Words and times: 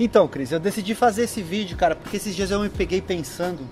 Então, 0.00 0.28
Cris, 0.28 0.52
eu 0.52 0.60
decidi 0.60 0.94
fazer 0.94 1.22
esse 1.24 1.42
vídeo, 1.42 1.76
cara, 1.76 1.96
porque 1.96 2.16
esses 2.18 2.36
dias 2.36 2.52
eu 2.52 2.60
me 2.60 2.68
peguei 2.68 3.02
pensando 3.02 3.66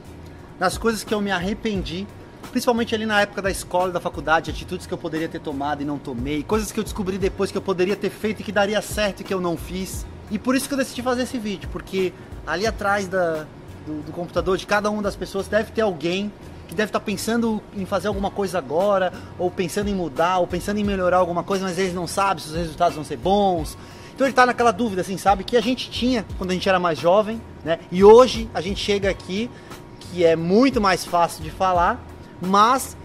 nas 0.58 0.76
coisas 0.76 1.04
que 1.04 1.14
eu 1.14 1.20
me 1.20 1.30
arrependi, 1.30 2.04
principalmente 2.50 2.96
ali 2.96 3.06
na 3.06 3.20
época 3.20 3.40
da 3.40 3.50
escola, 3.50 3.92
da 3.92 4.00
faculdade, 4.00 4.50
atitudes 4.50 4.86
que 4.86 4.92
eu 4.92 4.98
poderia 4.98 5.28
ter 5.28 5.40
tomado 5.40 5.82
e 5.82 5.84
não 5.84 5.98
tomei, 5.98 6.42
coisas 6.42 6.72
que 6.72 6.80
eu 6.80 6.84
descobri 6.84 7.16
depois 7.16 7.52
que 7.52 7.58
eu 7.58 7.62
poderia 7.62 7.94
ter 7.94 8.10
feito 8.10 8.40
e 8.40 8.42
que 8.42 8.50
daria 8.50 8.82
certo 8.82 9.20
e 9.20 9.24
que 9.24 9.32
eu 9.32 9.40
não 9.40 9.56
fiz. 9.56 10.04
E 10.28 10.36
por 10.36 10.56
isso 10.56 10.66
que 10.66 10.74
eu 10.74 10.78
decidi 10.78 11.00
fazer 11.00 11.22
esse 11.22 11.38
vídeo, 11.38 11.68
porque 11.70 12.12
ali 12.44 12.66
atrás 12.66 13.06
da, 13.06 13.46
do, 13.86 14.02
do 14.02 14.10
computador 14.10 14.56
de 14.56 14.66
cada 14.66 14.90
uma 14.90 15.02
das 15.02 15.14
pessoas 15.14 15.46
deve 15.46 15.70
ter 15.70 15.82
alguém 15.82 16.32
que 16.66 16.74
deve 16.74 16.88
estar 16.88 16.98
pensando 16.98 17.62
em 17.76 17.86
fazer 17.86 18.08
alguma 18.08 18.32
coisa 18.32 18.58
agora, 18.58 19.12
ou 19.38 19.48
pensando 19.48 19.88
em 19.88 19.94
mudar, 19.94 20.38
ou 20.38 20.48
pensando 20.48 20.78
em 20.78 20.84
melhorar 20.84 21.18
alguma 21.18 21.44
coisa, 21.44 21.64
mas 21.64 21.78
eles 21.78 21.94
não 21.94 22.08
sabem 22.08 22.42
se 22.42 22.50
os 22.50 22.56
resultados 22.56 22.96
vão 22.96 23.04
ser 23.04 23.16
bons, 23.16 23.78
então 24.16 24.26
ele 24.26 24.32
tá 24.32 24.46
naquela 24.46 24.72
dúvida, 24.72 25.02
assim, 25.02 25.18
sabe? 25.18 25.44
Que 25.44 25.58
a 25.58 25.60
gente 25.60 25.90
tinha 25.90 26.24
quando 26.38 26.50
a 26.50 26.54
gente 26.54 26.66
era 26.66 26.80
mais 26.80 26.98
jovem, 26.98 27.38
né? 27.62 27.78
E 27.92 28.02
hoje 28.02 28.48
a 28.54 28.62
gente 28.62 28.80
chega 28.80 29.10
aqui, 29.10 29.50
que 30.00 30.24
é 30.24 30.34
muito 30.34 30.80
mais 30.80 31.04
fácil 31.04 31.44
de 31.44 31.50
falar, 31.50 32.02
mas 32.40 32.96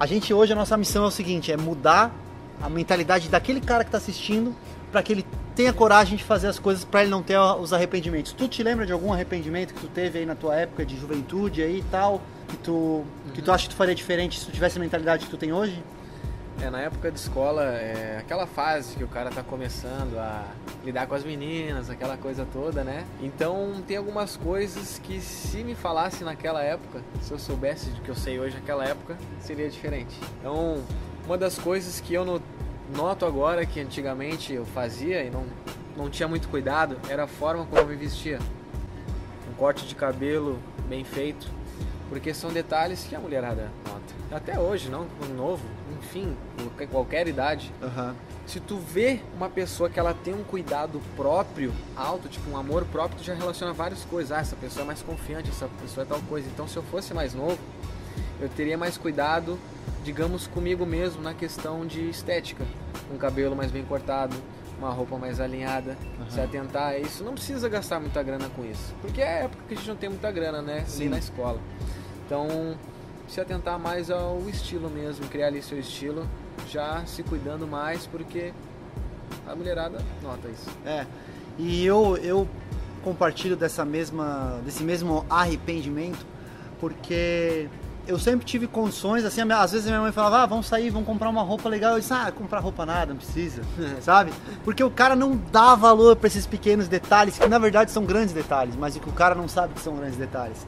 a 0.00 0.04
gente 0.04 0.34
hoje, 0.34 0.52
a 0.52 0.56
nossa 0.56 0.76
missão 0.76 1.04
é 1.04 1.06
o 1.06 1.12
seguinte, 1.12 1.52
é 1.52 1.56
mudar 1.56 2.12
a 2.60 2.68
mentalidade 2.68 3.28
daquele 3.28 3.60
cara 3.60 3.84
que 3.84 3.90
tá 3.92 3.98
assistindo 3.98 4.52
para 4.90 5.00
que 5.00 5.12
ele 5.12 5.24
tenha 5.54 5.72
coragem 5.72 6.16
de 6.16 6.24
fazer 6.24 6.48
as 6.48 6.58
coisas 6.58 6.84
para 6.84 7.02
ele 7.02 7.10
não 7.10 7.22
ter 7.22 7.38
os 7.38 7.72
arrependimentos. 7.72 8.32
Tu 8.32 8.48
te 8.48 8.60
lembra 8.60 8.84
de 8.84 8.92
algum 8.92 9.12
arrependimento 9.12 9.72
que 9.72 9.80
tu 9.80 9.86
teve 9.86 10.18
aí 10.18 10.26
na 10.26 10.34
tua 10.34 10.56
época 10.56 10.84
de 10.84 10.98
juventude 10.98 11.62
aí 11.62 11.78
e 11.78 11.84
tal, 11.88 12.20
que 12.48 12.56
tu, 12.56 12.72
uhum. 12.72 13.04
que 13.32 13.40
tu 13.40 13.52
acha 13.52 13.68
que 13.68 13.70
tu 13.70 13.76
faria 13.76 13.94
diferente 13.94 14.40
se 14.40 14.46
tu 14.46 14.50
tivesse 14.50 14.76
a 14.76 14.80
mentalidade 14.80 15.24
que 15.24 15.30
tu 15.30 15.36
tem 15.36 15.52
hoje? 15.52 15.80
É, 16.60 16.70
na 16.70 16.80
época 16.80 17.10
de 17.12 17.18
escola, 17.18 17.62
é 17.62 18.18
aquela 18.18 18.44
fase 18.46 18.96
que 18.96 19.04
o 19.04 19.08
cara 19.08 19.30
tá 19.30 19.44
começando 19.44 20.18
a 20.18 20.44
lidar 20.84 21.06
com 21.06 21.14
as 21.14 21.22
meninas, 21.22 21.88
aquela 21.88 22.16
coisa 22.16 22.44
toda, 22.52 22.82
né? 22.82 23.04
Então 23.22 23.80
tem 23.86 23.96
algumas 23.96 24.36
coisas 24.36 24.98
que 24.98 25.20
se 25.20 25.62
me 25.62 25.76
falasse 25.76 26.24
naquela 26.24 26.60
época, 26.62 27.00
se 27.22 27.30
eu 27.30 27.38
soubesse 27.38 27.90
do 27.90 28.00
que 28.00 28.08
eu 28.08 28.14
sei 28.16 28.40
hoje 28.40 28.56
naquela 28.56 28.84
época, 28.84 29.16
seria 29.40 29.70
diferente. 29.70 30.18
Então, 30.40 30.82
uma 31.24 31.38
das 31.38 31.56
coisas 31.56 32.00
que 32.00 32.12
eu 32.12 32.42
noto 32.92 33.24
agora 33.24 33.64
que 33.64 33.80
antigamente 33.80 34.52
eu 34.52 34.66
fazia 34.66 35.22
e 35.22 35.30
não, 35.30 35.44
não 35.96 36.10
tinha 36.10 36.26
muito 36.26 36.48
cuidado 36.48 36.98
era 37.08 37.24
a 37.24 37.28
forma 37.28 37.66
como 37.66 37.80
eu 37.82 37.86
me 37.86 37.94
vestia. 37.94 38.40
Um 39.48 39.54
corte 39.54 39.86
de 39.86 39.94
cabelo 39.94 40.58
bem 40.88 41.04
feito, 41.04 41.46
porque 42.08 42.34
são 42.34 42.50
detalhes 42.50 43.04
que 43.04 43.14
a 43.14 43.20
mulherada 43.20 43.70
nota. 43.86 44.07
Até 44.30 44.58
hoje, 44.58 44.90
não 44.90 45.06
novo, 45.34 45.64
enfim, 45.98 46.36
qualquer 46.90 47.26
idade. 47.26 47.72
Uhum. 47.80 48.14
Se 48.46 48.60
tu 48.60 48.76
vê 48.76 49.20
uma 49.34 49.48
pessoa 49.48 49.88
que 49.88 49.98
ela 49.98 50.12
tem 50.12 50.34
um 50.34 50.44
cuidado 50.44 51.00
próprio 51.16 51.72
alto, 51.96 52.28
tipo 52.28 52.50
um 52.50 52.56
amor 52.56 52.84
próprio, 52.86 53.18
tu 53.18 53.24
já 53.24 53.34
relaciona 53.34 53.72
várias 53.72 54.04
coisas. 54.04 54.32
Ah, 54.32 54.40
essa 54.40 54.56
pessoa 54.56 54.84
é 54.84 54.86
mais 54.86 55.02
confiante, 55.02 55.48
essa 55.48 55.68
pessoa 55.80 56.04
é 56.04 56.06
tal 56.06 56.20
coisa. 56.28 56.46
Então, 56.48 56.68
se 56.68 56.76
eu 56.76 56.82
fosse 56.82 57.14
mais 57.14 57.34
novo, 57.34 57.58
eu 58.40 58.48
teria 58.50 58.76
mais 58.76 58.98
cuidado, 58.98 59.58
digamos, 60.04 60.46
comigo 60.46 60.84
mesmo 60.84 61.22
na 61.22 61.32
questão 61.32 61.86
de 61.86 62.08
estética. 62.10 62.64
Um 63.12 63.16
cabelo 63.16 63.56
mais 63.56 63.70
bem 63.70 63.84
cortado, 63.84 64.36
uma 64.78 64.90
roupa 64.90 65.16
mais 65.16 65.40
alinhada, 65.40 65.96
uhum. 66.20 66.30
se 66.30 66.40
atentar 66.40 66.88
a 66.88 66.98
isso. 66.98 67.24
Não 67.24 67.32
precisa 67.32 67.66
gastar 67.68 67.98
muita 67.98 68.22
grana 68.22 68.50
com 68.54 68.64
isso, 68.64 68.94
porque 69.00 69.22
é 69.22 69.44
época 69.44 69.64
que 69.66 69.74
a 69.74 69.76
gente 69.76 69.88
não 69.88 69.96
tem 69.96 70.10
muita 70.10 70.30
grana, 70.30 70.60
né? 70.60 70.84
Sim. 70.86 71.00
Nem 71.00 71.08
na 71.08 71.18
escola. 71.18 71.58
Então, 72.26 72.76
se 73.28 73.40
atentar 73.40 73.78
mais 73.78 74.10
ao 74.10 74.40
estilo 74.48 74.88
mesmo, 74.90 75.26
criar 75.28 75.48
ali 75.48 75.62
seu 75.62 75.78
estilo, 75.78 76.26
já 76.68 77.04
se 77.06 77.22
cuidando 77.22 77.66
mais, 77.66 78.06
porque 78.06 78.52
a 79.46 79.54
mulherada 79.54 79.98
nota 80.22 80.48
isso. 80.48 80.70
É. 80.84 81.06
E 81.58 81.84
eu, 81.84 82.16
eu 82.16 82.48
compartilho 83.02 83.56
dessa 83.56 83.84
mesma, 83.84 84.60
desse 84.64 84.82
mesmo 84.82 85.24
arrependimento, 85.28 86.26
porque 86.80 87.68
eu 88.06 88.18
sempre 88.18 88.46
tive 88.46 88.66
condições, 88.66 89.24
assim, 89.24 89.42
às 89.52 89.72
vezes 89.72 89.86
minha 89.86 90.00
mãe 90.00 90.10
falava, 90.10 90.38
ah, 90.38 90.46
vamos 90.46 90.66
sair, 90.66 90.88
vamos 90.88 91.06
comprar 91.06 91.28
uma 91.28 91.42
roupa 91.42 91.68
legal. 91.68 91.92
Eu 91.92 92.00
disse, 92.00 92.12
ah, 92.12 92.32
comprar 92.32 92.60
roupa 92.60 92.86
nada, 92.86 93.12
não 93.12 93.16
precisa, 93.16 93.62
sabe? 94.00 94.32
Porque 94.64 94.82
o 94.82 94.90
cara 94.90 95.14
não 95.14 95.38
dá 95.52 95.74
valor 95.74 96.16
para 96.16 96.26
esses 96.26 96.46
pequenos 96.46 96.88
detalhes, 96.88 97.38
que 97.38 97.46
na 97.46 97.58
verdade 97.58 97.90
são 97.90 98.04
grandes 98.04 98.32
detalhes, 98.32 98.74
mas 98.76 98.96
o 98.96 99.00
que 99.00 99.10
o 99.10 99.12
cara 99.12 99.34
não 99.34 99.46
sabe 99.46 99.74
que 99.74 99.80
são 99.80 99.94
grandes 99.94 100.16
detalhes. 100.16 100.66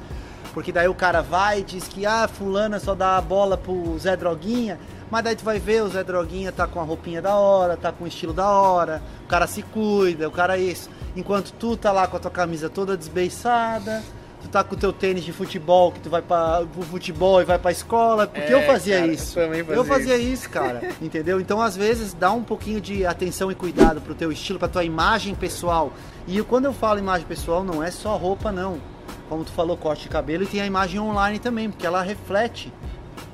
Porque 0.53 0.73
daí 0.73 0.89
o 0.89 0.95
cara 0.95 1.23
vai 1.23 1.61
e 1.61 1.63
diz 1.63 1.87
que 1.87 2.05
ah, 2.05 2.29
fulana 2.29 2.79
só 2.79 2.95
dá 2.95 3.17
a 3.17 3.21
bola 3.21 3.57
pro 3.57 3.97
Zé 3.99 4.17
Droguinha, 4.17 4.79
mas 5.11 5.25
daí 5.25 5.37
tu 5.37 5.45
vai 5.45 5.59
ver, 5.59 5.83
o 5.83 5.89
Zé 5.89 6.05
Droguinha 6.05 6.53
tá 6.53 6.67
com 6.67 6.81
a 6.81 6.85
roupinha 6.85 7.23
da 7.23 7.35
hora, 7.35 7.77
tá 7.77 7.93
com 7.93 8.05
o 8.05 8.07
estilo 8.07 8.33
da 8.33 8.49
hora, 8.49 9.03
o 9.25 9.29
cara 9.29 9.47
se 9.47 9.63
cuida, 9.63 10.29
o 10.29 10.31
cara 10.31 10.57
é 10.57 10.61
isso. 10.61 10.91
Enquanto 11.17 11.53
tu 11.53 11.77
tá 11.77 11.93
lá 11.93 12.07
com 12.07 12.17
a 12.17 12.21
tua 12.21 12.31
camisa 12.31 12.69
toda 12.69 12.97
desbeiçada, 12.97 14.03
tu 14.41 14.49
tá 14.49 14.63
com 14.65 14.75
o 14.75 14.79
teu 14.79 14.93
tênis 14.93 15.25
de 15.25 15.33
futebol, 15.33 15.93
que 15.93 16.01
tu 16.01 16.11
vai 16.11 16.23
para 16.23 16.65
pro 16.67 16.83
futebol 16.83 17.41
e 17.41 17.45
vai 17.45 17.59
pra 17.59 17.71
escola, 17.71 18.27
porque 18.27 18.53
é, 18.53 18.55
eu 18.55 18.63
fazia 18.63 19.01
cara, 19.01 19.13
isso. 19.13 19.39
Eu, 19.39 19.49
fazia, 19.49 19.75
eu 19.75 19.85
fazia 19.85 20.17
isso. 20.17 20.33
isso, 20.33 20.51
cara, 20.51 20.83
entendeu? 21.03 21.41
Então, 21.41 21.61
às 21.61 21.77
vezes, 21.77 22.13
dá 22.13 22.33
um 22.33 22.43
pouquinho 22.43 22.81
de 22.81 23.05
atenção 23.05 23.51
e 23.51 23.55
cuidado 23.55 24.01
pro 24.01 24.15
teu 24.15 24.31
estilo, 24.31 24.59
pra 24.59 24.69
tua 24.69 24.85
imagem 24.85 25.35
pessoal. 25.35 25.93
E 26.27 26.41
quando 26.43 26.67
eu 26.67 26.73
falo 26.73 26.99
imagem 26.99 27.27
pessoal, 27.27 27.65
não 27.65 27.83
é 27.83 27.91
só 27.91 28.17
roupa, 28.17 28.51
não 28.51 28.81
como 29.31 29.45
tu 29.45 29.53
falou, 29.53 29.77
corte 29.77 30.03
de 30.03 30.09
cabelo, 30.09 30.43
e 30.43 30.47
tem 30.47 30.61
a 30.61 30.67
imagem 30.67 30.99
online 30.99 31.39
também, 31.39 31.71
porque 31.71 31.87
ela 31.87 32.03
reflete 32.03 32.73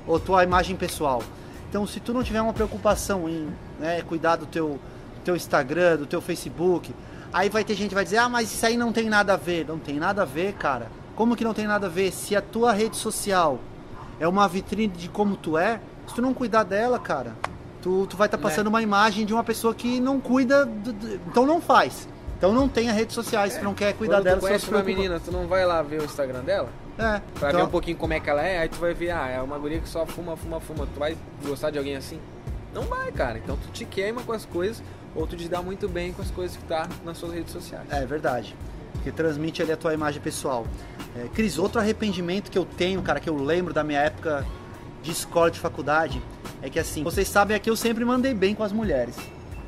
a 0.06 0.18
tua 0.18 0.44
imagem 0.44 0.76
pessoal. 0.76 1.22
Então, 1.70 1.86
se 1.86 2.00
tu 2.00 2.12
não 2.12 2.22
tiver 2.22 2.42
uma 2.42 2.52
preocupação 2.52 3.26
em 3.26 3.48
né, 3.80 4.02
cuidar 4.02 4.36
do 4.36 4.44
teu, 4.44 4.78
do 5.14 5.20
teu 5.24 5.34
Instagram, 5.34 5.96
do 5.96 6.06
teu 6.06 6.20
Facebook, 6.20 6.94
aí 7.32 7.48
vai 7.48 7.64
ter 7.64 7.74
gente 7.74 7.88
que 7.88 7.94
vai 7.94 8.04
dizer, 8.04 8.18
ah, 8.18 8.28
mas 8.28 8.52
isso 8.52 8.66
aí 8.66 8.76
não 8.76 8.92
tem 8.92 9.08
nada 9.08 9.32
a 9.32 9.36
ver. 9.38 9.66
Não 9.66 9.78
tem 9.78 9.98
nada 9.98 10.20
a 10.20 10.24
ver, 10.26 10.52
cara. 10.52 10.90
Como 11.16 11.34
que 11.34 11.42
não 11.42 11.54
tem 11.54 11.66
nada 11.66 11.86
a 11.86 11.90
ver? 11.90 12.12
Se 12.12 12.36
a 12.36 12.42
tua 12.42 12.72
rede 12.72 12.96
social 12.96 13.58
é 14.20 14.28
uma 14.28 14.46
vitrine 14.46 14.88
de 14.88 15.08
como 15.08 15.34
tu 15.34 15.56
é, 15.56 15.80
se 16.06 16.14
tu 16.14 16.20
não 16.20 16.34
cuidar 16.34 16.64
dela, 16.64 16.98
cara, 16.98 17.34
tu, 17.80 18.06
tu 18.06 18.18
vai 18.18 18.26
estar 18.26 18.36
tá 18.36 18.42
passando 18.42 18.66
é. 18.66 18.68
uma 18.68 18.82
imagem 18.82 19.24
de 19.24 19.32
uma 19.32 19.42
pessoa 19.42 19.74
que 19.74 19.98
não 19.98 20.20
cuida, 20.20 20.66
do, 20.66 20.92
do, 20.92 21.14
então 21.26 21.46
não 21.46 21.58
faz. 21.58 22.06
Então 22.36 22.52
não 22.52 22.68
tenha 22.68 22.92
redes 22.92 23.14
sociais, 23.14 23.56
é. 23.56 23.58
tu 23.58 23.64
não 23.64 23.74
quer 23.74 23.94
cuidar 23.94 24.16
Quando 24.16 24.24
dela. 24.24 24.36
Tu 24.38 24.42
conhece 24.42 24.70
uma 24.70 24.82
menina, 24.82 25.20
tu 25.20 25.32
não 25.32 25.46
vai 25.46 25.64
lá 25.64 25.80
ver 25.82 26.00
o 26.00 26.04
Instagram 26.04 26.42
dela? 26.42 26.68
É. 26.98 27.20
Pra 27.38 27.48
então... 27.48 27.60
ver 27.60 27.66
um 27.66 27.70
pouquinho 27.70 27.96
como 27.96 28.12
é 28.12 28.20
que 28.20 28.28
ela 28.28 28.42
é, 28.42 28.58
aí 28.58 28.68
tu 28.68 28.78
vai 28.78 28.92
ver, 28.92 29.10
ah, 29.10 29.28
é 29.28 29.40
uma 29.40 29.58
guria 29.58 29.80
que 29.80 29.88
só 29.88 30.04
fuma, 30.04 30.36
fuma, 30.36 30.60
fuma. 30.60 30.86
Tu 30.86 30.98
vai 30.98 31.16
gostar 31.44 31.70
de 31.70 31.78
alguém 31.78 31.96
assim? 31.96 32.20
Não 32.74 32.82
vai, 32.82 33.10
cara. 33.10 33.38
Então 33.38 33.56
tu 33.56 33.70
te 33.70 33.84
queima 33.86 34.22
com 34.22 34.32
as 34.32 34.44
coisas, 34.44 34.82
ou 35.14 35.26
tu 35.26 35.34
te 35.36 35.48
dá 35.48 35.62
muito 35.62 35.88
bem 35.88 36.12
com 36.12 36.20
as 36.20 36.30
coisas 36.30 36.56
que 36.56 36.64
tá 36.64 36.86
nas 37.04 37.16
suas 37.16 37.32
redes 37.32 37.52
sociais. 37.52 37.86
É 37.90 38.04
verdade. 38.04 38.54
Que 39.02 39.10
transmite 39.10 39.62
ali 39.62 39.72
a 39.72 39.76
tua 39.76 39.94
imagem 39.94 40.20
pessoal. 40.20 40.66
É, 41.16 41.28
Cris, 41.28 41.58
outro 41.58 41.80
arrependimento 41.80 42.50
que 42.50 42.58
eu 42.58 42.66
tenho, 42.66 43.00
cara, 43.00 43.18
que 43.18 43.30
eu 43.30 43.36
lembro 43.36 43.72
da 43.72 43.82
minha 43.82 44.00
época 44.00 44.44
de 45.02 45.10
escola, 45.10 45.50
de 45.50 45.58
faculdade, 45.58 46.22
é 46.60 46.68
que 46.68 46.78
assim, 46.78 47.02
vocês 47.02 47.28
sabem 47.28 47.58
que 47.58 47.70
eu 47.70 47.76
sempre 47.76 48.04
mandei 48.04 48.34
bem 48.34 48.54
com 48.54 48.62
as 48.62 48.72
mulheres. 48.72 49.16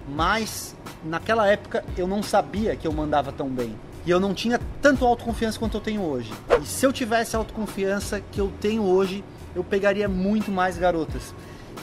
Mas 0.09 0.75
naquela 1.05 1.47
época 1.47 1.85
eu 1.97 2.07
não 2.07 2.23
sabia 2.23 2.77
que 2.77 2.87
eu 2.87 2.93
mandava 2.93 3.33
tão 3.33 3.49
bem. 3.49 3.75
E 4.07 4.11
eu 4.11 4.19
não 4.19 4.33
tinha 4.33 4.61
tanto 4.81 5.05
autoconfiança 5.05 5.59
quanto 5.59 5.77
eu 5.77 5.81
tenho 5.81 6.03
hoje. 6.03 6.33
E 6.63 6.67
se 6.67 6.87
eu 6.87 6.93
tivesse 6.93 7.37
a 7.37 7.39
autoconfiança 7.39 8.23
que 8.33 8.41
eu 8.41 8.51
tenho 8.61 8.83
hoje, 8.83 9.23
eu 9.55 9.63
pegaria 9.63 10.09
muito 10.09 10.51
mais 10.51 10.79
garotas. 10.79 11.35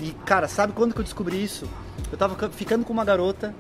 E 0.01 0.11
cara, 0.25 0.47
sabe 0.47 0.73
quando 0.73 0.93
que 0.93 0.99
eu 0.99 1.03
descobri 1.03 1.43
isso? 1.43 1.67
Eu 2.11 2.17
tava 2.17 2.49
ficando 2.49 2.83
com 2.83 2.91
uma 2.91 3.05
garota, 3.05 3.53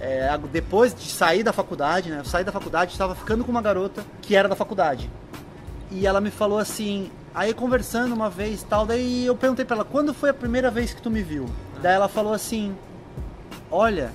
é, 0.00 0.36
depois 0.52 0.94
de 0.94 1.04
sair 1.04 1.42
da 1.42 1.52
faculdade, 1.52 2.10
né? 2.10 2.18
Eu 2.20 2.24
saí 2.24 2.44
da 2.44 2.52
faculdade, 2.52 2.92
estava 2.92 3.14
ficando 3.14 3.44
com 3.44 3.50
uma 3.50 3.62
garota 3.62 4.02
que 4.22 4.34
era 4.34 4.48
da 4.48 4.56
faculdade. 4.56 5.10
E 5.90 6.06
ela 6.06 6.20
me 6.20 6.30
falou 6.30 6.58
assim, 6.58 7.10
aí 7.34 7.52
conversando 7.52 8.14
uma 8.14 8.30
vez 8.30 8.62
tal, 8.62 8.86
daí 8.86 9.26
eu 9.26 9.36
perguntei 9.36 9.64
pra 9.64 9.76
ela, 9.76 9.84
quando 9.84 10.14
foi 10.14 10.30
a 10.30 10.34
primeira 10.34 10.70
vez 10.70 10.92
que 10.92 11.02
tu 11.02 11.10
me 11.10 11.22
viu? 11.22 11.46
Daí 11.82 11.94
ela 11.94 12.08
falou 12.08 12.32
assim, 12.32 12.74
olha, 13.70 14.12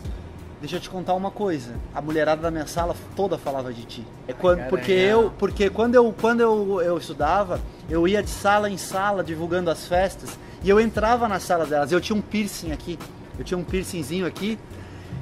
deixa 0.65 0.77
eu 0.77 0.81
te 0.81 0.89
contar 0.89 1.13
uma 1.13 1.29
coisa. 1.29 1.75
A 1.93 2.01
mulherada 2.01 2.41
da 2.41 2.49
minha 2.49 2.65
sala 2.65 2.95
toda 3.15 3.37
falava 3.37 3.71
de 3.71 3.83
ti. 3.83 4.07
É 4.27 4.33
quando, 4.33 4.67
porque 4.67 4.91
eu, 4.91 5.31
porque 5.37 5.69
quando 5.69 5.95
eu, 5.95 6.13
quando 6.19 6.41
eu, 6.41 6.81
eu 6.81 6.97
estudava, 6.97 7.61
eu 7.89 8.07
ia 8.07 8.21
de 8.23 8.29
sala 8.29 8.69
em 8.69 8.77
sala 8.77 9.23
divulgando 9.23 9.69
as 9.69 9.87
festas 9.87 10.37
e 10.63 10.69
eu 10.69 10.79
entrava 10.79 11.27
na 11.27 11.39
sala 11.39 11.65
delas. 11.65 11.91
Eu 11.91 12.01
tinha 12.01 12.17
um 12.17 12.21
piercing 12.21 12.71
aqui, 12.71 12.97
eu 13.37 13.45
tinha 13.45 13.57
um 13.57 13.63
piercingzinho 13.63 14.25
aqui. 14.25 14.57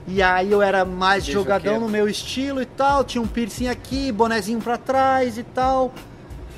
E 0.08 0.22
aí 0.22 0.52
eu 0.52 0.62
era 0.62 0.84
mais 0.84 1.24
Deixa 1.24 1.40
jogadão 1.40 1.80
no 1.80 1.88
meu 1.88 2.10
estilo 2.10 2.62
e 2.62 2.66
tal, 2.66 3.04
tinha 3.04 3.22
um 3.22 3.28
piercing 3.28 3.68
aqui, 3.68 4.12
bonezinho 4.12 4.62
para 4.62 4.78
trás 4.78 5.38
e 5.38 5.44
tal. 5.44 5.94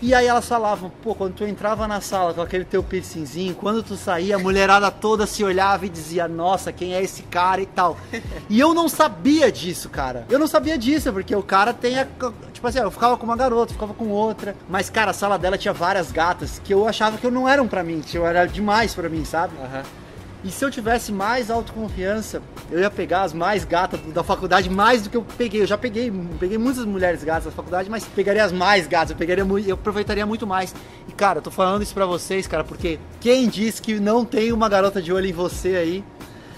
E 0.01 0.13
aí 0.13 0.27
elas 0.27 0.47
falavam, 0.47 0.91
pô, 1.01 1.15
quando 1.15 1.35
tu 1.35 1.45
entrava 1.45 1.87
na 1.87 2.01
sala 2.01 2.33
com 2.33 2.41
aquele 2.41 2.65
teu 2.65 2.83
piercingzinho, 2.83 3.55
quando 3.55 3.81
tu 3.81 3.95
saía, 3.95 4.35
a 4.35 4.39
mulherada 4.39 4.91
toda 4.91 5.25
se 5.25 5.43
olhava 5.43 5.85
e 5.85 5.89
dizia, 5.89 6.27
nossa, 6.27 6.71
quem 6.71 6.93
é 6.93 7.01
esse 7.01 7.23
cara 7.23 7.61
e 7.61 7.65
tal. 7.65 7.97
E 8.49 8.59
eu 8.59 8.73
não 8.73 8.87
sabia 8.87 9.51
disso, 9.51 9.89
cara. 9.89 10.25
Eu 10.29 10.37
não 10.37 10.47
sabia 10.47 10.77
disso, 10.77 11.11
porque 11.11 11.35
o 11.35 11.41
cara 11.41 11.73
tem 11.73 11.99
a. 11.99 12.05
Tipo 12.53 12.67
assim, 12.67 12.79
eu 12.79 12.91
ficava 12.91 13.17
com 13.17 13.25
uma 13.25 13.35
garota, 13.35 13.73
ficava 13.73 13.93
com 13.93 14.09
outra. 14.09 14.55
Mas, 14.69 14.89
cara, 14.89 15.11
a 15.11 15.13
sala 15.13 15.37
dela 15.37 15.57
tinha 15.57 15.73
várias 15.73 16.11
gatas 16.11 16.61
que 16.63 16.73
eu 16.73 16.87
achava 16.87 17.17
que 17.17 17.29
não 17.29 17.49
eram 17.49 17.67
para 17.67 17.83
mim, 17.83 18.01
que 18.01 18.17
eu 18.17 18.25
era 18.25 18.45
demais 18.45 18.93
para 18.93 19.09
mim, 19.09 19.25
sabe? 19.25 19.53
Uhum. 19.57 20.04
E 20.45 20.51
se 20.51 20.63
eu 20.63 20.69
tivesse 20.69 21.11
mais 21.11 21.49
autoconfiança, 21.49 22.39
eu 22.69 22.79
ia 22.79 22.91
pegar 22.91 23.23
as 23.23 23.33
mais 23.33 23.65
gatas 23.65 23.99
da 24.13 24.23
faculdade 24.23 24.69
mais 24.69 25.01
do 25.01 25.09
que 25.09 25.17
eu 25.17 25.23
peguei. 25.23 25.63
Eu 25.63 25.65
já 25.65 25.75
peguei, 25.75 26.13
peguei 26.39 26.55
muitas 26.55 26.85
mulheres 26.85 27.23
gatas 27.23 27.45
da 27.45 27.51
faculdade, 27.51 27.89
mas 27.89 28.05
pegaria 28.05 28.45
as 28.45 28.51
mais 28.51 28.85
gatas, 28.85 29.09
eu 29.09 29.15
pegaria 29.15 29.43
eu 29.43 29.73
aproveitaria 29.73 30.23
muito 30.23 30.45
mais. 30.45 30.75
E 31.09 31.11
cara, 31.11 31.39
eu 31.39 31.41
tô 31.41 31.49
falando 31.49 31.81
isso 31.81 31.95
pra 31.95 32.05
vocês, 32.05 32.45
cara, 32.45 32.63
porque 32.63 32.99
quem 33.19 33.49
disse 33.49 33.81
que 33.81 33.99
não 33.99 34.23
tem 34.23 34.51
uma 34.51 34.69
garota 34.69 35.01
de 35.01 35.11
olho 35.11 35.25
em 35.25 35.33
você 35.33 35.77
aí? 35.77 36.03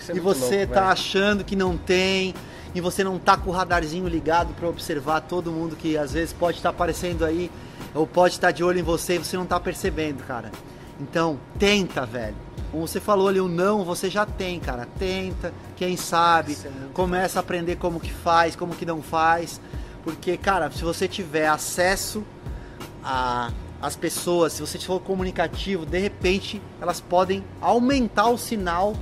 É 0.09 0.15
e 0.17 0.19
você 0.19 0.57
louco, 0.57 0.73
tá 0.73 0.81
velho. 0.81 0.91
achando 0.91 1.43
que 1.45 1.55
não 1.55 1.77
tem, 1.77 2.33
e 2.75 2.81
você 2.81 3.05
não 3.05 3.17
tá 3.17 3.37
com 3.37 3.49
o 3.49 3.53
radarzinho 3.53 4.07
ligado 4.09 4.53
pra 4.53 4.67
observar 4.67 5.21
todo 5.21 5.49
mundo 5.49 5.77
que 5.77 5.97
às 5.97 6.11
vezes 6.11 6.33
pode 6.33 6.57
estar 6.57 6.69
aparecendo 6.71 7.23
aí, 7.23 7.49
ou 7.95 8.05
pode 8.05 8.33
estar 8.33 8.51
de 8.51 8.65
olho 8.65 8.79
em 8.79 8.83
você 8.83 9.15
e 9.15 9.17
você 9.19 9.37
não 9.37 9.45
tá 9.45 9.61
percebendo, 9.61 10.23
cara. 10.23 10.51
Então, 10.99 11.39
tenta, 11.57 12.05
velho. 12.05 12.46
Como 12.77 12.87
você 12.87 12.99
falou 12.99 13.27
ali, 13.27 13.41
o 13.41 13.47
não 13.47 13.83
você 13.83 14.07
já 14.07 14.23
tem, 14.23 14.59
cara. 14.59 14.87
Tenta, 14.99 15.51
quem 15.75 15.97
sabe, 15.97 16.55
muito 16.55 16.93
começa 16.93 17.39
a 17.39 17.41
aprender 17.41 17.77
como 17.77 17.99
que 17.99 18.13
faz, 18.13 18.55
como 18.55 18.75
que 18.75 18.85
não 18.85 19.01
faz. 19.01 19.59
Porque, 20.03 20.37
cara, 20.37 20.69
se 20.69 20.83
você 20.83 21.07
tiver 21.07 21.47
acesso 21.47 22.23
a 23.03 23.51
as 23.81 23.95
pessoas, 23.95 24.53
se 24.53 24.61
você 24.61 24.77
for 24.77 24.99
comunicativo, 24.99 25.87
de 25.87 25.97
repente 25.97 26.61
elas 26.79 27.01
podem 27.01 27.43
aumentar 27.59 28.27
o 28.29 28.37
sinal 28.37 28.95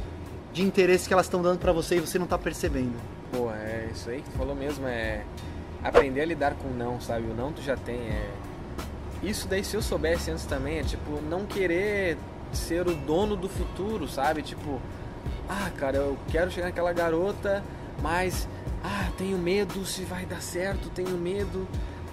de 0.53 0.63
interesse 0.63 1.07
que 1.07 1.13
elas 1.13 1.25
estão 1.25 1.41
dando 1.41 1.59
pra 1.59 1.73
você 1.73 1.97
e 1.97 1.99
você 1.99 2.17
não 2.17 2.27
tá 2.27 2.37
percebendo. 2.37 2.93
Pô, 3.31 3.51
é 3.51 3.89
isso 3.93 4.09
aí 4.09 4.21
que 4.21 4.29
tu 4.29 4.37
falou 4.37 4.55
mesmo, 4.55 4.87
é 4.87 5.25
aprender 5.83 6.21
a 6.21 6.25
lidar 6.25 6.55
com 6.55 6.69
o 6.69 6.73
não, 6.73 6.99
sabe? 7.01 7.29
O 7.29 7.33
não 7.33 7.51
tu 7.51 7.61
já 7.61 7.75
tem, 7.75 7.95
é... 7.95 8.29
Isso 9.21 9.47
daí, 9.49 9.65
se 9.65 9.75
eu 9.75 9.81
soubesse 9.81 10.31
antes 10.31 10.45
também, 10.45 10.79
é 10.79 10.83
tipo, 10.83 11.21
não 11.21 11.45
querer 11.45 12.17
ser 12.55 12.87
o 12.87 12.95
dono 12.95 13.35
do 13.35 13.49
futuro, 13.49 14.07
sabe? 14.07 14.41
Tipo, 14.41 14.81
ah, 15.47 15.69
cara, 15.77 15.97
eu 15.97 16.17
quero 16.29 16.49
chegar 16.51 16.67
naquela 16.67 16.93
garota, 16.93 17.63
mas, 18.01 18.47
ah, 18.83 19.09
tenho 19.17 19.37
medo 19.37 19.85
se 19.85 20.03
vai 20.03 20.25
dar 20.25 20.41
certo, 20.41 20.89
tenho 20.89 21.17
medo. 21.17 21.67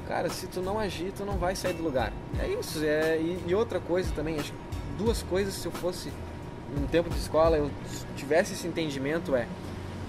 Cara, 0.06 0.29
se 0.29 0.47
tu 0.47 0.61
não 0.61 0.79
agir, 0.79 1.12
tu 1.17 1.25
não 1.25 1.39
vai 1.39 1.56
sair 1.56 1.75
do 1.75 1.83
lugar. 1.83 2.12
É 2.39 2.49
isso, 2.49 2.85
é... 2.85 3.19
E, 3.19 3.44
e 3.47 3.55
outra 3.55 3.81
coisa 3.81 4.12
também, 4.15 4.39
acho 4.39 4.53
que 4.53 4.59
duas 4.99 5.23
coisas, 5.23 5.55
se 5.55 5.67
eu 5.67 5.73
fosse 5.73 6.12
no 6.79 6.87
tempo 6.89 7.09
de 7.09 7.19
escola, 7.19 7.56
eu 7.56 7.71
tivesse 8.17 8.53
esse 8.53 8.67
entendimento, 8.67 9.35
é 9.35 9.47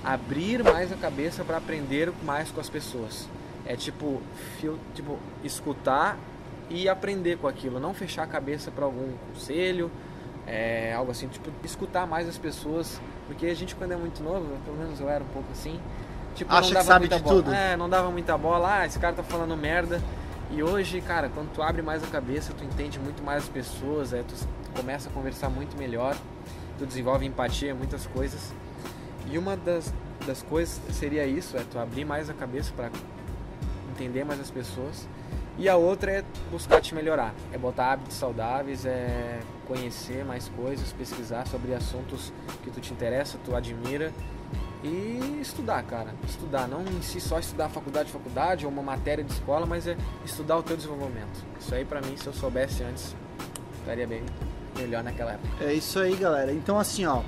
abrir 0.03 0.63
mais 0.63 0.91
a 0.91 0.97
cabeça 0.97 1.44
para 1.44 1.57
aprender 1.57 2.12
mais 2.24 2.51
com 2.51 2.59
as 2.59 2.69
pessoas. 2.69 3.27
É 3.65 3.75
tipo, 3.75 4.21
fio, 4.59 4.77
tipo 4.94 5.18
escutar 5.44 6.18
e 6.69 6.89
aprender 6.89 7.38
com 7.38 7.47
aquilo, 7.47 7.80
não 7.80 7.94
fechar 7.94 8.24
a 8.24 8.27
cabeça 8.27 8.71
para 8.71 8.85
algum 8.85 9.13
conselho, 9.33 9.89
é, 10.48 10.94
algo 10.94 11.12
assim, 11.12 11.28
tipo, 11.28 11.50
escutar 11.63 12.06
mais 12.06 12.28
as 12.28 12.38
pessoas, 12.38 13.00
porque 13.28 13.45
a 13.48 13.56
gente 13.56 13.75
quando 13.75 13.94
é 13.94 13.95
muito 13.95 14.22
novo, 14.24 14.45
pelo 14.66 14.78
menos 14.78 15.00
eu 15.00 15.10
era 15.10 15.24
um 15.24 15.28
pouco 15.28 15.48
assim, 15.51 15.80
tipo, 16.36 16.51
Acha 16.51 16.62
não 16.62 16.68
que 16.68 16.74
dava 16.74 16.86
sabe 16.86 17.00
muita 17.01 17.18
de 17.18 17.24
bola. 17.24 17.36
tudo. 17.44 17.54
É, 17.54 17.78
não 17.78 17.90
dava 17.90 18.12
muita 18.12 18.38
bola, 18.38 18.80
ah, 18.80 18.86
esse 18.86 19.00
cara 19.00 19.13
tá 19.16 19.24
falando 19.24 19.56
merda. 19.56 20.01
E 20.51 20.62
hoje, 20.62 21.01
cara, 21.01 21.30
quando 21.34 21.51
tu 21.51 21.63
abre 21.63 21.81
mais 21.81 22.04
a 22.04 22.07
cabeça, 22.07 22.54
tu 22.56 22.63
entende 22.63 23.00
muito 23.00 23.24
mais 23.24 23.44
as 23.44 23.50
pessoas, 23.50 24.13
é, 24.13 24.22
tu 24.22 24.36
começa 24.75 25.10
a 25.10 25.12
conversar 25.12 25.50
muito 25.50 25.75
melhor, 25.78 26.16
tu 26.78 26.86
desenvolve 26.86 27.25
empatia, 27.25 27.74
muitas 27.74 28.06
coisas. 28.07 28.54
E 29.31 29.38
uma 29.38 29.56
das, 29.56 29.92
das 30.28 30.44
coisas 30.44 30.80
seria 30.92 31.25
isso, 31.25 31.57
é 31.57 31.63
tu 31.72 31.80
abrir 31.80 32.06
mais 32.06 32.30
a 32.30 32.34
cabeça 32.34 32.72
para 32.75 32.92
entender 34.03 34.23
mais 34.23 34.39
as 34.39 34.51
pessoas. 34.51 35.07
E 35.57 35.69
a 35.69 35.75
outra 35.75 36.11
é 36.11 36.23
buscar 36.51 36.81
te 36.81 36.95
melhorar, 36.95 37.33
é 37.51 37.57
botar 37.57 37.94
hábitos 37.94 38.17
saudáveis, 38.17 38.85
é 38.85 39.39
conhecer 39.67 40.25
mais 40.25 40.50
coisas, 40.50 40.91
pesquisar 40.91 41.45
sobre 41.47 41.75
assuntos 41.75 42.33
que 42.63 42.71
tu 42.71 42.81
te 42.81 42.91
interessa, 42.91 43.38
tu 43.45 43.55
admira 43.55 44.11
e 44.83 45.39
estudar, 45.41 45.83
cara. 45.83 46.15
Estudar, 46.27 46.67
não 46.67 46.81
em 46.81 47.01
si 47.03 47.21
só 47.21 47.38
estudar 47.38 47.69
faculdade, 47.69 48.11
faculdade 48.11 48.65
ou 48.65 48.71
uma 48.71 48.81
matéria 48.81 49.23
de 49.23 49.31
escola, 49.31 49.65
mas 49.65 49.88
é 49.88 49.95
estudar 50.25 50.57
o 50.57 50.63
teu 50.63 50.75
desenvolvimento. 50.75 51.45
Isso 51.59 51.73
aí 51.73 51.85
pra 51.85 52.01
mim, 52.01 52.17
se 52.17 52.25
eu 52.25 52.33
soubesse 52.33 52.83
antes, 52.83 53.15
estaria 53.79 54.07
bem 54.07 54.23
melhor 54.75 55.03
naquela 55.03 55.33
época. 55.33 55.63
É 55.63 55.71
isso 55.71 55.99
aí, 55.99 56.15
galera. 56.15 56.51
Então, 56.51 56.79
assim, 56.79 57.06
ó, 57.06 57.21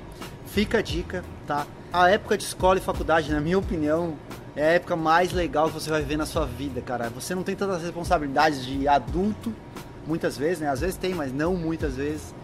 fica 0.46 0.78
a 0.78 0.82
dica, 0.82 1.24
tá? 1.46 1.64
A 1.92 2.10
época 2.10 2.36
de 2.36 2.42
escola 2.42 2.78
e 2.78 2.82
faculdade, 2.82 3.30
na 3.30 3.40
minha 3.40 3.58
opinião, 3.58 4.16
é 4.56 4.62
a 4.62 4.70
época 4.72 4.96
mais 4.96 5.32
legal 5.32 5.68
que 5.68 5.74
você 5.74 5.90
vai 5.90 6.00
viver 6.00 6.16
na 6.16 6.24
sua 6.24 6.46
vida, 6.46 6.80
cara. 6.80 7.10
Você 7.10 7.34
não 7.34 7.42
tem 7.42 7.54
tantas 7.54 7.82
responsabilidades 7.82 8.64
de 8.64 8.88
adulto, 8.88 9.52
muitas 10.06 10.38
vezes, 10.38 10.60
né? 10.60 10.70
Às 10.70 10.80
vezes 10.80 10.96
tem, 10.96 11.14
mas 11.14 11.30
não 11.30 11.54
muitas 11.54 11.96
vezes. 11.96 12.34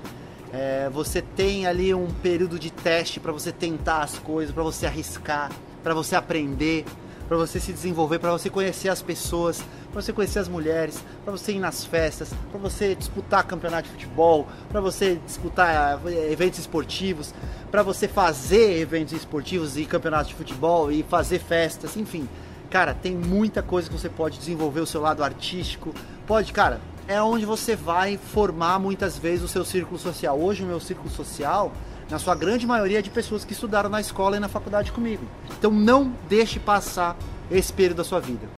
É, 0.53 0.91
você 0.91 1.23
tem 1.23 1.67
ali 1.67 1.94
um 1.94 2.09
período 2.23 2.59
de 2.59 2.70
teste 2.70 3.19
para 3.19 3.32
você 3.32 3.50
tentar 3.50 4.03
as 4.03 4.19
coisas, 4.19 4.55
para 4.55 4.62
você 4.62 4.85
arriscar, 4.85 5.50
para 5.82 5.94
você 5.94 6.14
aprender, 6.14 6.85
para 7.32 7.38
você 7.38 7.58
se 7.58 7.73
desenvolver, 7.73 8.19
para 8.19 8.31
você 8.31 8.50
conhecer 8.50 8.90
as 8.90 9.00
pessoas, 9.00 9.64
para 9.90 10.02
você 10.02 10.12
conhecer 10.12 10.38
as 10.38 10.49
mulheres, 10.49 11.02
para 11.25 11.32
você 11.32 11.52
ir 11.52 11.61
nas 11.61 11.82
festas, 11.82 12.31
para 12.50 12.61
você 12.61 12.94
disputar 12.94 13.43
campeonato 13.46 13.84
de 13.84 13.94
futebol, 13.94 14.46
para 14.69 14.82
você 14.82 15.19
disputar 15.25 15.99
eh, 16.05 16.31
eventos 16.31 16.58
esportivos, 16.58 17.32
para 17.70 17.82
você 17.82 18.06
fazer 18.06 18.79
eventos 18.79 19.14
esportivos 19.14 19.79
e 19.79 19.87
campeonatos 19.87 20.29
de 20.29 20.34
futebol 20.34 20.93
e 20.93 21.02
fazer 21.05 21.38
festas, 21.38 21.96
enfim. 21.96 22.29
Cara, 22.69 22.93
tem 22.93 23.17
muita 23.17 23.62
coisa 23.62 23.88
que 23.88 23.96
você 23.99 24.11
pode 24.11 24.38
desenvolver 24.38 24.81
o 24.81 24.87
seu 24.87 25.00
lado 25.00 25.25
artístico. 25.25 25.94
Pode, 26.26 26.52
cara, 26.52 26.82
é 27.08 27.23
onde 27.23 27.46
você 27.46 27.75
vai 27.75 28.19
formar 28.19 28.78
muitas 28.78 29.17
vezes 29.17 29.43
o 29.43 29.49
seu 29.49 29.64
círculo 29.64 29.99
social. 29.99 30.38
Hoje 30.38 30.64
o 30.64 30.67
meu 30.67 30.81
círculo 30.81 31.08
social, 31.08 31.73
na 32.12 32.19
sua 32.19 32.35
grande 32.35 32.67
maioria, 32.67 33.03
de 33.03 33.09
pessoas 33.09 33.43
que 33.43 33.55
estudaram 33.55 33.88
na 33.88 33.99
escola 33.99 34.37
e 34.37 34.41
na 34.41 34.47
faculdade 34.47 34.93
comigo. 34.93 35.25
Então 35.59 35.70
não 35.70 36.12
deixe 36.29 36.61
passar 36.61 37.17
esse 37.50 37.73
período 37.73 37.97
da 37.97 38.05
sua 38.05 38.20
vida. 38.20 38.47